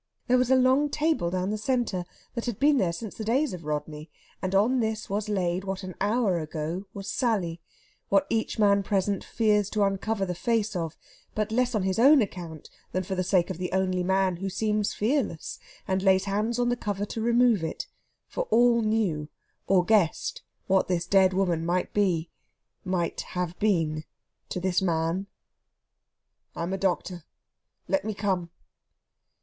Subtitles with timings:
[0.25, 3.53] There was a long table down the centre that had been there since the days
[3.53, 4.09] of Rodney,
[4.41, 7.61] and on this was laid what an hour ago was Sally;
[8.09, 10.97] what each man present fears to uncover the face of,
[11.35, 14.49] but less on his own account than for the sake of the only man who
[14.49, 17.85] seems fearless, and lays hands on the cover to remove it;
[18.27, 19.29] for all knew,
[19.67, 22.27] or guessed, what this dead woman might be
[22.83, 24.03] might have been
[24.49, 25.27] to this man.
[26.55, 27.23] "I am a doctor;
[27.87, 28.49] let me come."